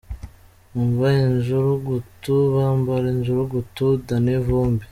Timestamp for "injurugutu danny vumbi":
3.15-4.79